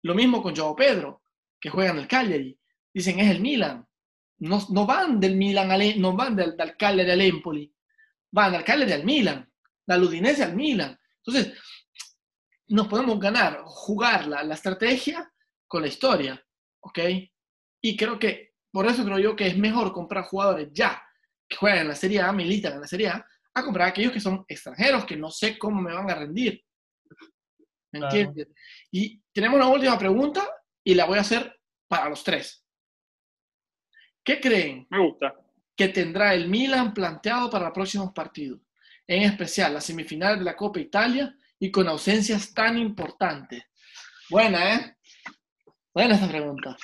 [0.03, 1.23] Lo mismo con Joao Pedro,
[1.61, 2.59] que juega en el Cagliari.
[2.93, 3.87] Dicen, es el Milan.
[4.39, 7.75] No, no van del Milan al, no van del, del Cagliari al Empoli,
[8.31, 9.51] van al Cagliari al Milan,
[9.87, 10.99] del Udinese al Milan.
[11.25, 11.59] Entonces,
[12.69, 15.31] nos podemos ganar, jugar la, la estrategia
[15.67, 16.47] con la historia,
[16.81, 16.99] ¿ok?
[17.81, 21.03] Y creo que, por eso creo yo que es mejor comprar jugadores ya,
[21.49, 24.21] que juegan en la Serie A, militan en la Serie A, a comprar aquellos que
[24.21, 26.63] son extranjeros, que no sé cómo me van a rendir.
[27.93, 28.17] ¿Me Claro.
[28.17, 28.49] entiendes?
[28.91, 30.47] Y tenemos una última pregunta
[30.85, 32.63] y la voy a hacer para los tres.
[34.23, 35.35] ¿Qué creen Me gusta.
[35.77, 38.61] que tendrá el Milan planteado para los próximos partidos?
[39.07, 43.63] En especial las semifinales de la Copa Italia y con ausencias tan importantes.
[44.29, 44.97] Buena, ¿eh?
[45.95, 46.77] Buena esta pregunta.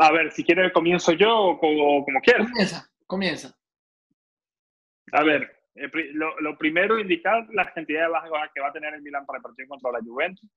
[0.00, 2.48] A ver, si quieres comienzo yo o como, como quieras.
[2.48, 3.58] Comienza, comienza.
[5.12, 8.94] A ver, eh, lo, lo primero, indicar la cantidad de bajas que va a tener
[8.94, 10.48] el Milan para el partido contra la Juventus.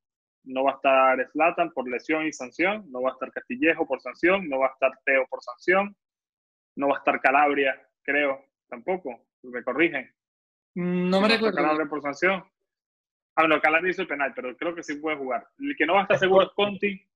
[0.43, 3.99] No va a estar Slatan por lesión y sanción, no va a estar Castillejo por
[4.01, 5.95] sanción, no va a estar Teo por sanción,
[6.75, 10.13] no va a estar Calabria, creo, tampoco, me corrigen.
[10.75, 11.56] No me No recuerdo.
[11.56, 12.43] Calabria por sanción.
[13.36, 15.47] Ah, no, Calabria hizo el penal, pero creo que sí puede jugar.
[15.60, 17.08] El que no va a estar seguro es Conti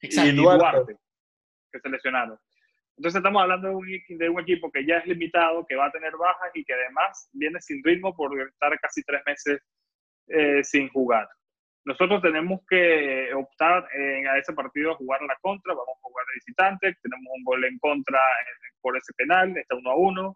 [0.00, 0.30] Exacto.
[0.30, 0.96] y Duarte.
[1.76, 2.38] Que se lesionaron.
[2.96, 3.86] Entonces estamos hablando de un,
[4.18, 7.28] de un equipo que ya es limitado, que va a tener bajas y que además
[7.34, 9.60] viene sin ritmo por estar casi tres meses
[10.28, 11.28] eh, sin jugar.
[11.84, 16.26] Nosotros tenemos que optar en, a ese partido a jugar la contra, vamos a jugar
[16.26, 20.34] de visitante, tenemos un gol en contra eh, por ese penal, está uno a uno,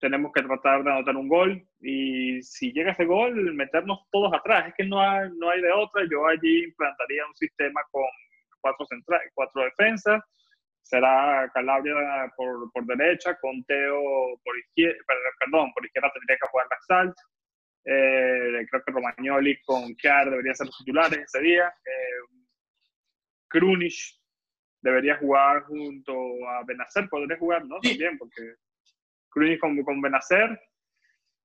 [0.00, 1.62] tenemos que tratar de anotar un gol.
[1.80, 5.70] Y si llega ese gol, meternos todos atrás, es que no hay, no hay de
[5.70, 8.04] otra, yo allí implantaría un sistema con
[8.62, 10.22] cuatro, centra- cuatro defensas,
[10.82, 11.94] será Calabria
[12.36, 14.00] por, por derecha, con Teo
[14.42, 14.98] por izquierda,
[15.38, 17.16] perdón, por izquierda tendría que jugar Laxalt,
[17.84, 22.40] eh, creo que Romagnoli con Kiar deberían ser los titulares ese día, eh,
[23.48, 23.94] Krunic
[24.82, 26.12] debería jugar junto
[26.48, 27.78] a Benacer, podría jugar, ¿no?
[27.80, 28.54] También, porque
[29.30, 30.58] Krunic con, con Benacer,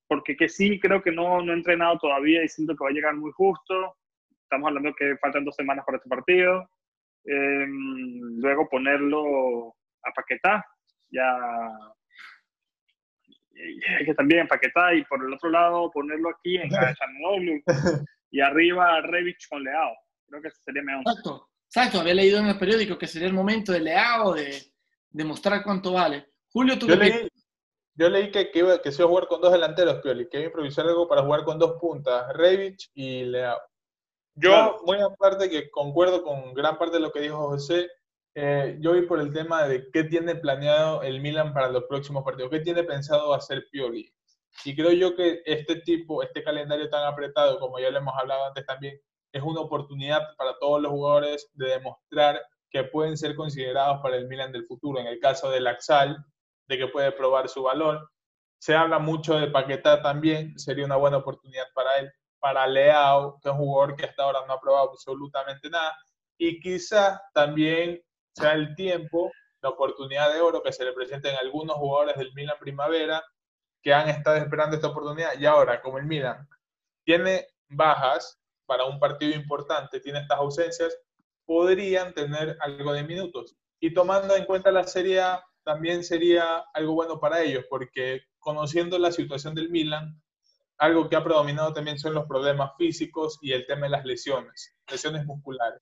[0.07, 2.93] porque que sí, creo que no, no ha entrenado todavía y siento que va a
[2.93, 3.97] llegar muy justo.
[4.43, 6.69] Estamos hablando que faltan dos semanas para este partido.
[7.25, 10.63] Eh, luego ponerlo a Paquetá,
[11.09, 11.25] ya
[13.51, 17.63] y- que también en Paquetá y por el otro lado ponerlo aquí en Calhanoglu
[18.31, 19.95] y arriba a Revich con Leao.
[20.27, 21.03] Creo que sería mejor.
[21.07, 21.99] Exacto, exacto.
[21.99, 24.61] Había leído en el periódico que sería el momento de Leao de
[25.09, 26.27] demostrar cuánto vale.
[26.49, 27.27] Julio, tú Yo leí,
[27.95, 30.37] yo leí que, que, iba, que se iba a jugar con dos delanteros, Pioli, que
[30.37, 33.59] iba a improvisar algo para jugar con dos puntas, Revich y Leao.
[34.35, 34.79] Yo, Claro.
[34.85, 37.89] muy aparte que concuerdo con gran parte de lo que dijo José,
[38.35, 42.23] eh, yo voy por el tema de qué tiene planeado el Milan para los próximos
[42.23, 44.11] partidos, qué tiene pensado hacer Pioli.
[44.65, 48.45] Y creo yo que este tipo, este calendario tan apretado, como ya lo hemos hablado
[48.45, 48.99] antes también,
[49.31, 54.27] es una oportunidad para todos los jugadores de demostrar que pueden ser considerados para el
[54.27, 54.99] Milan del futuro.
[54.99, 56.17] En el caso del Axal,
[56.67, 58.09] de que puede probar su valor.
[58.59, 62.11] Se habla mucho de Paquetá también, sería una buena oportunidad para él.
[62.45, 65.97] Para Leao, que es un jugador que hasta ahora no ha probado absolutamente nada.
[66.37, 67.99] Y quizás también
[68.35, 69.31] sea el tiempo,
[69.63, 73.23] la oportunidad de oro que se le presenten algunos jugadores del Milan Primavera
[73.81, 75.31] que han estado esperando esta oportunidad.
[75.39, 76.47] Y ahora, como el Milan
[77.03, 80.95] tiene bajas para un partido importante, tiene estas ausencias,
[81.47, 83.55] podrían tener algo de minutos.
[83.79, 85.23] Y tomando en cuenta la Serie
[85.63, 90.21] también sería algo bueno para ellos, porque conociendo la situación del Milan,
[90.77, 94.75] algo que ha predominado también son los problemas físicos y el tema de las lesiones,
[94.89, 95.81] lesiones musculares.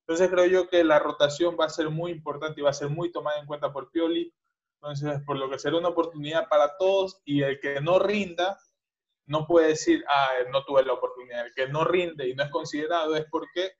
[0.00, 2.88] Entonces creo yo que la rotación va a ser muy importante y va a ser
[2.88, 4.32] muy tomada en cuenta por Pioli.
[4.74, 8.56] Entonces, por lo que será una oportunidad para todos y el que no rinda,
[9.26, 11.46] no puede decir, ah, no tuve la oportunidad.
[11.46, 13.72] El que no rinde y no es considerado es porque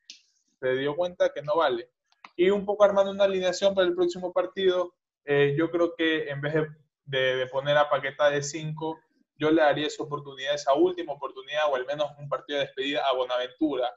[0.59, 1.91] se dio cuenta que no vale.
[2.35, 6.41] Y un poco armando una alineación para el próximo partido, eh, yo creo que en
[6.41, 6.67] vez de,
[7.05, 8.99] de, de poner a Paqueta de 5,
[9.37, 13.05] yo le daría esa oportunidad, esa última oportunidad, o al menos un partido de despedida
[13.07, 13.91] a Bonaventura,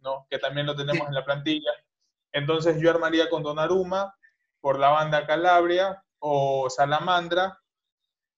[0.00, 0.26] ¿no?
[0.30, 1.70] que también lo tenemos en la plantilla.
[2.32, 4.14] Entonces yo armaría con Donnarumma
[4.60, 7.58] por la banda Calabria o Salamandra,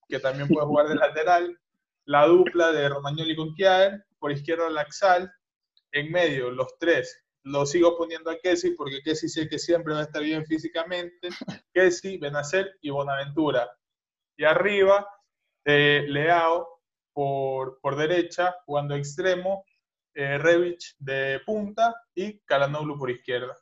[0.08, 1.58] que también puede jugar de lateral,
[2.04, 5.32] la dupla de Romagnoli con Kiaer, por izquierda Laxal,
[5.92, 10.00] en medio los tres, lo sigo poniendo a Kessi porque Kessi sé que siempre va
[10.00, 11.28] a estar bien físicamente.
[11.72, 13.70] Kessi, Benacer y Bonaventura.
[14.36, 15.06] Y arriba,
[15.66, 16.80] eh, Leao
[17.12, 19.64] por, por derecha, jugando extremo,
[20.14, 23.54] eh, Revich de punta y Calanoglu por izquierda.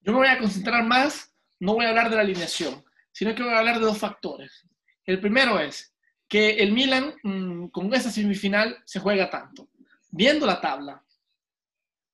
[0.00, 3.42] Yo me voy a concentrar más, no voy a hablar de la alineación, sino que
[3.42, 4.66] voy a hablar de dos factores.
[5.04, 5.94] El primero es
[6.26, 9.68] que el Milan mm, con esa semifinal se juega tanto.
[10.10, 11.04] Viendo la tabla,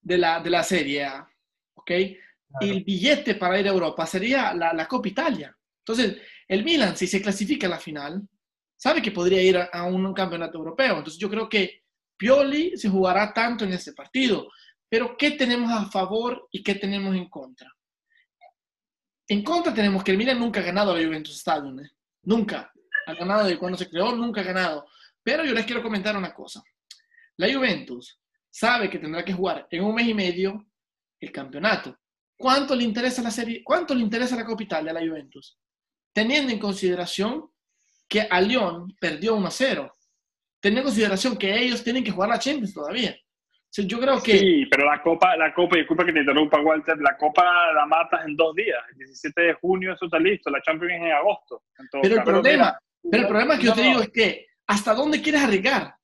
[0.01, 1.29] de la, de la Serie A,
[1.75, 1.91] ¿ok?
[2.61, 5.57] Y el billete para ir a Europa sería la, la, Copa Italia.
[5.85, 6.17] Entonces,
[6.49, 8.27] el Milan, si se clasifica a la final,
[8.81, 10.97] sabe que podría ir a, un campeonato europeo.
[10.97, 11.83] Entonces, yo creo que
[12.17, 14.49] Pioli se jugará tanto en ese partido.
[14.89, 17.71] Pero, ¿qué tenemos a favor y qué tenemos en contra?
[19.29, 21.79] En contra tenemos que el Milan nunca ha ganado a la Juventus Stadium.
[21.81, 21.91] ¿eh?
[22.23, 22.73] Nunca.
[23.07, 24.87] Ha ganado de cuando se creó, nunca ha ganado.
[25.23, 26.63] Pero yo les quiero comentar una cosa.
[27.37, 30.67] La Juventus sabe que tendrá que jugar en un mes y medio
[31.21, 31.99] el campeonato.
[32.35, 33.63] ¿Cuánto le interesa la serie?
[33.63, 35.59] ¿Cuánto le interesa la Copa Italia a la Juventus?
[36.15, 37.50] Teniendo en consideración
[38.11, 39.91] que a Lyon perdió 1-0.
[40.61, 43.17] Teniendo en consideración que ellos tienen que jugar la Champions todavía.
[43.73, 44.37] yo creo que...
[44.37, 48.27] Sí, pero la Copa, la Copa, disculpa que te interrumpa, Walter, la Copa la matas
[48.27, 48.79] en dos días.
[48.91, 51.63] El 17 de junio eso está listo, la Champions es en agosto.
[52.03, 55.43] Pero el, problema, pero el problema que yo te digo es que, ¿hasta dónde quieres
[55.43, 55.95] arriesgar?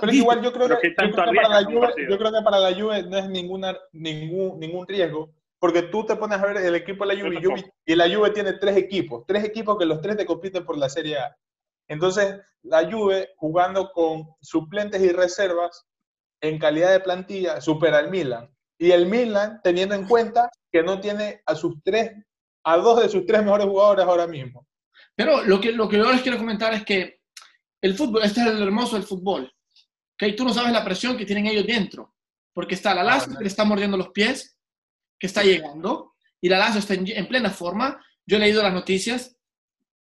[0.00, 3.18] Pero igual yo creo, que, para la Juve, yo creo que para la Juve no
[3.18, 7.22] es ninguna, ningún, ningún riesgo, porque tú te pones a ver el equipo de la
[7.22, 10.78] Juve, y la Juve tiene tres equipos, tres equipos que los tres te compiten por
[10.78, 11.36] la Serie A.
[11.88, 15.86] Entonces, la Juve jugando con suplentes y reservas
[16.40, 18.48] en calidad de plantilla supera al Milan.
[18.78, 22.12] Y el Milan teniendo en cuenta que no tiene a sus tres,
[22.64, 24.66] a dos de sus tres mejores jugadores ahora mismo.
[25.16, 27.20] Pero lo que, lo que yo les quiero comentar es que
[27.82, 29.52] el fútbol, este es el hermoso del fútbol
[30.14, 30.34] ¿okay?
[30.34, 32.14] Tú no sabes la presión que tienen ellos dentro,
[32.52, 34.57] porque está la Lazio que le está mordiendo los pies,
[35.18, 38.04] que está llegando, y la Lazio está en, plena forma.
[38.24, 39.36] Yo he leído las noticias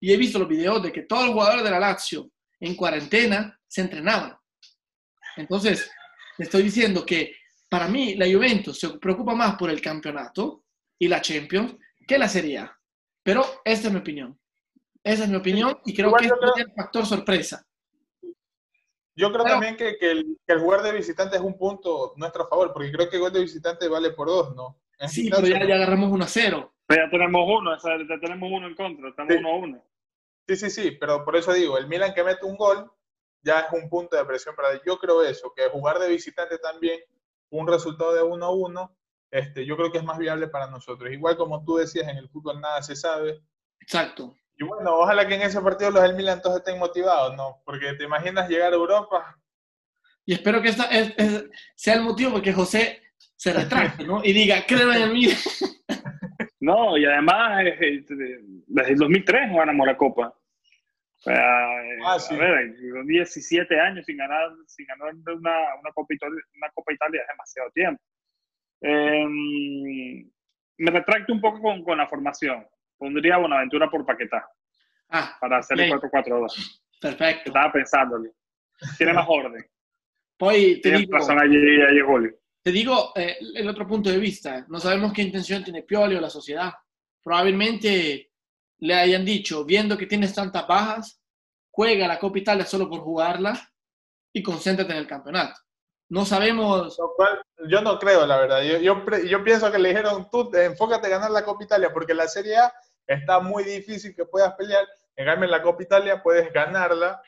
[0.01, 3.59] y he visto los videos de que todos los jugadores de la Lazio en cuarentena
[3.67, 4.37] se entrenaban.
[5.37, 5.91] Entonces,
[6.39, 7.35] estoy diciendo que
[7.69, 10.65] para mí la Juventus se preocupa más por el campeonato
[10.99, 11.77] y la Champions
[12.07, 12.79] que la Serie A.
[13.23, 14.39] Pero esta es mi opinión.
[15.03, 17.65] Esa es mi opinión y creo que es el factor sorpresa.
[19.15, 22.47] Yo creo también que, que, el, que, el, jugar de visitante es un punto nuestro
[22.49, 24.79] favor, porque creo que el gol de visitante vale por dos, ¿no?
[25.09, 26.75] Sí, pero ya, ya, agarramos 1 a 0.
[26.87, 29.85] Pero ya tenemos uno, o sea, ya tenemos uno en contra, estamos 1 a 1.
[30.49, 32.91] Sí, sí, sí, pero por eso digo, el Milan que mete un gol
[33.43, 37.01] ya es un punto de presión para Yo creo eso, que jugar de visitante también,
[37.51, 38.97] un resultado de 1 a 1,
[39.31, 41.13] este, yo creo que es más viable para nosotros.
[41.13, 43.43] Igual como tú decías, en el fútbol nada se sabe.
[43.81, 44.35] Exacto.
[44.57, 47.63] Y bueno, ojalá que en ese partido los del Milan todos estén motivados, ¿no?
[47.65, 49.39] Porque te imaginas llegar a Europa.
[50.25, 50.89] Y espero que esta
[51.75, 53.03] sea el motivo porque José
[53.37, 54.25] se retracte, ¿no?
[54.25, 55.37] Y diga, creo en el Milan.
[56.59, 60.29] No, y además desde el 2003 no ganamos la Copa.
[60.29, 61.39] O sea,
[62.05, 62.35] ah, sí.
[62.35, 67.21] a ver, 17 años sin ganar, sin ganar una, una, Copa Italia, una Copa Italia
[67.21, 68.03] es demasiado tiempo.
[68.81, 70.31] Em,
[70.79, 72.67] me retracto un poco con, con la formación
[72.99, 74.49] pondría Bonaventura por Paquetá.
[75.11, 76.81] Ah, para hacer el 4-4-2.
[77.01, 77.51] Perfecto.
[77.51, 78.33] Estaba pensándole.
[78.99, 79.65] Tiene más orden.
[80.37, 82.01] Poi te digo, allí, allí
[82.67, 84.67] te digo eh, el otro punto de vista.
[84.69, 86.73] No sabemos qué intención tiene Pioli o la sociedad.
[87.23, 88.33] Probablemente
[88.81, 91.23] le hayan dicho, viendo que tienes tantas bajas,
[91.71, 93.73] juega la Copa Italia solo por jugarla
[94.33, 95.61] y concéntrate en el campeonato.
[96.09, 96.99] No sabemos.
[97.69, 98.63] Yo no creo, la verdad.
[98.63, 102.15] Yo, yo, yo pienso que le dijeron, tú enfócate a ganar la Copa Italia, porque
[102.15, 102.75] la Serie A
[103.07, 104.85] está muy difícil que puedas pelear.
[105.15, 107.23] En cambio, en la Copa Italia puedes ganarla.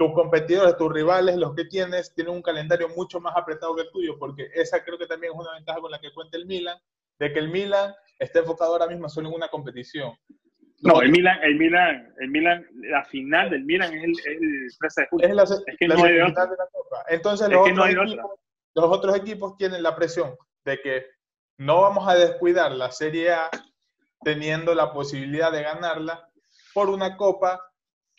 [0.00, 3.90] Tus competidores, tus rivales, los que tienes, tienen un calendario mucho más apretado que el
[3.90, 6.78] tuyo, porque esa creo que también es una ventaja con la que cuenta el Milan,
[7.18, 10.14] de que el Milan está enfocado ahora mismo solo en una competición.
[10.80, 15.00] No, el Milan, el Milan, el Milan, la final del Milan es el, el 13
[15.02, 15.28] de julio.
[15.28, 16.48] Es, la, es que no hay de otra.
[17.10, 18.30] Entonces los, otros equipos,
[18.74, 20.34] los otros equipos tienen la presión
[20.64, 21.06] de que
[21.58, 23.50] no vamos a descuidar la Serie A
[24.24, 26.26] teniendo la posibilidad de ganarla
[26.72, 27.69] por una copa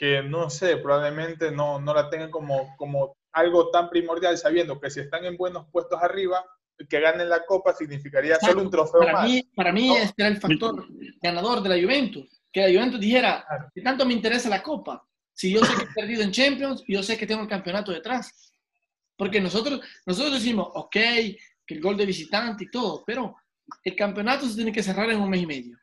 [0.02, 4.90] que no sé, probablemente no, no la tengan como, como algo tan primordial, sabiendo que
[4.90, 6.44] si están en buenos puestos arriba,
[6.90, 9.30] que ganen la copa significaría solo un trofeo para más.
[9.30, 10.88] Mí, para mí este era el factor
[11.22, 13.46] ganador de la Juventus, que la Juventus dijera,
[13.76, 15.08] ¿qué tanto me interesa la copa?
[15.34, 17.92] Si yo sé que he perdido en Champions y yo sé que tengo el campeonato
[17.92, 18.56] detrás.
[19.16, 23.36] Porque nosotros, nosotros decimos, ok, que el gol de visitante y todo, pero
[23.84, 25.78] el campeonato se tiene que cerrar en un mes y medio.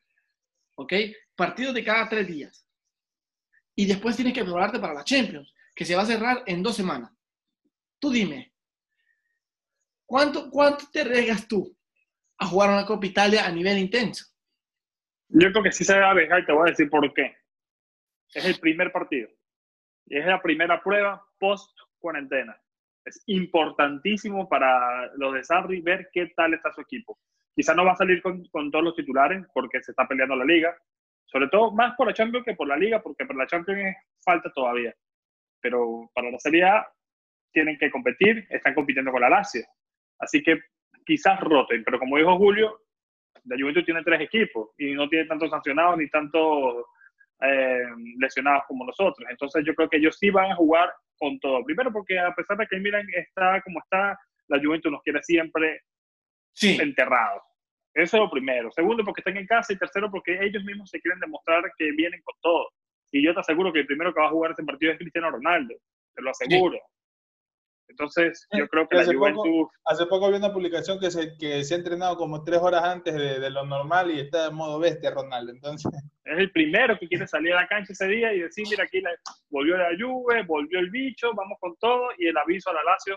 [0.74, 0.92] ¿Ok?
[1.36, 2.67] Partidos de cada tres días.
[3.78, 6.74] Y después tienes que prepararte para la Champions, que se va a cerrar en dos
[6.74, 7.12] semanas.
[8.00, 8.52] Tú dime,
[10.04, 11.72] ¿cuánto, ¿cuánto te arriesgas tú
[12.38, 14.24] a jugar una Copa Italia a nivel intenso?
[15.28, 17.36] Yo creo que sí se debe arriesgar y te voy a decir por qué.
[18.34, 19.28] Es el primer partido.
[20.06, 21.70] Es la primera prueba post
[22.00, 22.60] cuarentena.
[23.04, 27.16] Es importantísimo para los de Sarri ver qué tal está su equipo.
[27.54, 30.44] Quizá no va a salir con, con, todos los titulares porque se está peleando la
[30.44, 30.76] liga.
[31.30, 34.50] Sobre todo más por la Champions que por la liga, porque por la Champions falta
[34.54, 34.94] todavía.
[35.60, 36.86] Pero para la Serie A
[37.52, 39.62] tienen que competir, están compitiendo con la Lazio.
[40.18, 40.58] Así que
[41.04, 42.80] quizás roten, pero como dijo Julio,
[43.44, 46.84] la Juventus tiene tres equipos y no tiene tantos sancionados ni tantos
[47.40, 47.84] eh,
[48.18, 49.26] lesionados como nosotros.
[49.30, 51.64] Entonces yo creo que ellos sí van a jugar con todo.
[51.64, 54.18] Primero porque a pesar de que Milan está como está,
[54.48, 55.82] la Juventus nos quiere siempre
[56.52, 56.78] sí.
[56.80, 57.42] enterrados.
[57.98, 58.70] Eso es lo primero.
[58.70, 59.72] Segundo, porque están en casa.
[59.72, 62.68] Y tercero, porque ellos mismos se quieren demostrar que vienen con todo.
[63.10, 65.30] Y yo te aseguro que el primero que va a jugar ese partido es Cristiano
[65.30, 65.74] Ronaldo.
[66.14, 66.78] Te lo aseguro.
[67.88, 69.68] Entonces, yo creo que la Juventus...
[69.86, 73.14] hace poco vi una publicación que se, que se ha entrenado como tres horas antes
[73.14, 75.50] de, de, lo normal y está de modo bestia Ronaldo.
[75.52, 75.90] Entonces...
[76.24, 79.00] Es el primero que quiere salir a la cancha ese día y decir, mira, aquí
[79.00, 79.10] la,
[79.48, 83.16] volvió la Juve, volvió el bicho, vamos con todo, y el aviso a la Lazio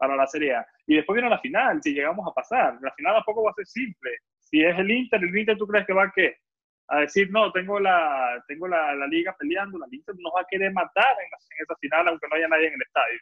[0.00, 0.66] para la Serie A.
[0.86, 2.78] Y después viene la final, si llegamos a pasar.
[2.80, 4.10] La final tampoco va a ser simple.
[4.40, 6.36] Si es el Inter, el Inter, ¿tú crees que va a qué?
[6.88, 10.46] A decir, no, tengo la, tengo la, la liga peleando, la Inter nos va a
[10.50, 13.20] querer matar en, en esa final, aunque no haya nadie en el estadio.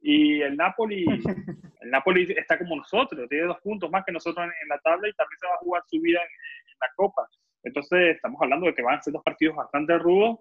[0.00, 1.04] Y el Napoli,
[1.80, 5.14] el Napoli está como nosotros, tiene dos puntos más que nosotros en, la tabla y
[5.14, 7.26] también se va a jugar su vida en, la Copa.
[7.62, 10.40] Entonces, estamos hablando de que van a ser dos partidos bastante rudos,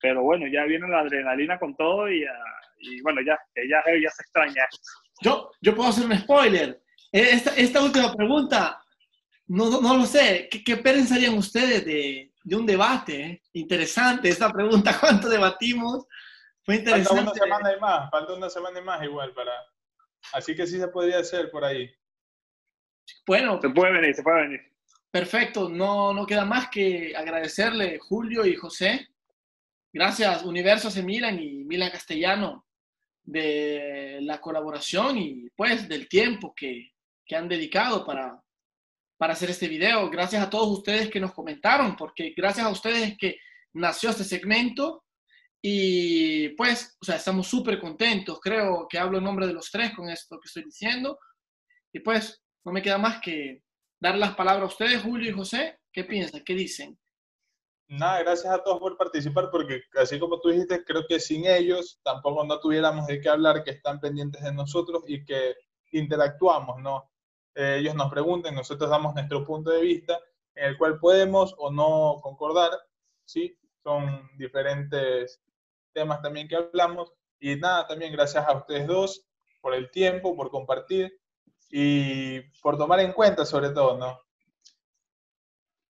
[0.00, 2.26] pero bueno, ya viene la adrenalina con todo y,
[2.78, 4.66] y bueno, ya, ya, ya se extraña.
[5.20, 6.82] Yo, yo puedo hacer un spoiler.
[7.10, 8.82] Esta, esta última pregunta,
[9.46, 10.48] no, no, lo sé.
[10.50, 13.42] ¿Qué, qué pensarían ustedes de, de un debate?
[13.52, 14.96] Interesante esta pregunta.
[15.00, 16.06] ¿Cuánto debatimos?
[16.62, 17.24] Fue interesante.
[17.24, 19.52] Falta una semana y más, falta una semana y más igual para...
[20.32, 21.88] Así que sí se podría hacer por ahí.
[23.26, 23.60] Bueno.
[23.60, 24.60] Se puede venir, se puede venir.
[25.10, 29.08] Perfecto, no, no queda más que agradecerle Julio y José.
[29.92, 32.65] Gracias Universo se Milan y Milan Castellano
[33.26, 36.92] de la colaboración y pues del tiempo que,
[37.26, 38.40] que han dedicado para,
[39.18, 40.08] para hacer este video.
[40.08, 43.38] Gracias a todos ustedes que nos comentaron, porque gracias a ustedes que
[43.74, 45.04] nació este segmento
[45.60, 48.38] y pues, o sea, estamos súper contentos.
[48.40, 51.18] Creo que hablo en nombre de los tres con esto que estoy diciendo.
[51.92, 53.62] Y pues, no me queda más que
[54.00, 55.78] dar las palabras a ustedes, Julio y José.
[55.92, 56.44] ¿Qué piensan?
[56.44, 56.96] ¿Qué dicen?
[57.88, 62.00] Nada, gracias a todos por participar, porque así como tú dijiste, creo que sin ellos
[62.02, 65.54] tampoco no tuviéramos de qué hablar, que están pendientes de nosotros y que
[65.92, 67.08] interactuamos, ¿no?
[67.54, 70.18] Eh, ellos nos preguntan, nosotros damos nuestro punto de vista,
[70.56, 72.70] en el cual podemos o no concordar,
[73.24, 73.56] ¿sí?
[73.84, 75.40] Son diferentes
[75.92, 77.12] temas también que hablamos.
[77.38, 79.26] Y nada, también gracias a ustedes dos
[79.60, 81.20] por el tiempo, por compartir
[81.70, 84.25] y por tomar en cuenta sobre todo, ¿no?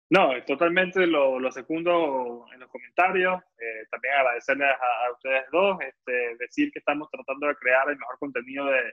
[0.09, 3.43] No, totalmente lo, lo segundo en los comentarios.
[3.59, 8.19] Eh, también agradecerles a, ustedes dos, este, decir que estamos tratando de crear el mejor
[8.21, 8.93] contenido de,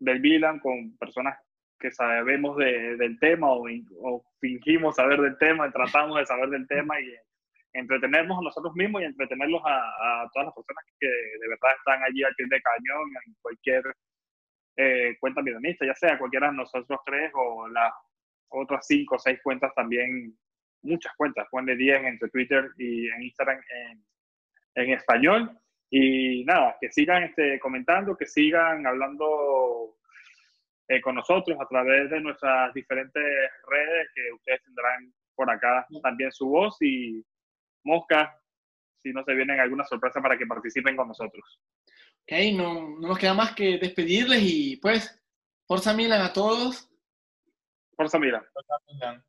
[0.00, 1.38] del Milan con personas
[1.78, 3.66] que sabemos de, del tema o,
[4.00, 7.14] o, fingimos saber del tema, tratamos de saber del tema y
[7.72, 12.22] entretenernos a nosotros mismos y entretenerlos a, todas las personas que de verdad están allí
[12.22, 13.82] al pie de cañón en cualquier
[14.76, 17.92] eh, cuenta milanista, ya sea cualquiera de nosotros tres o las
[18.54, 20.36] otras cinco o seis cuentas también,
[20.82, 24.04] muchas cuentas, de 10 entre Twitter y en Instagram en,
[24.74, 25.58] en español.
[25.90, 29.96] Y nada, que sigan este, comentando, que sigan hablando
[30.88, 33.22] eh, con nosotros a través de nuestras diferentes
[33.68, 37.24] redes, que ustedes tendrán por acá también su voz y
[37.84, 38.38] Mosca,
[39.02, 41.60] si no se vienen alguna sorpresa para que participen con nosotros.
[42.22, 45.22] Ok, no, no nos queda más que despedirles y pues,
[45.66, 46.90] Forza Milan a todos.
[47.96, 48.44] Forza Milan.
[48.52, 49.24] Forza Milan.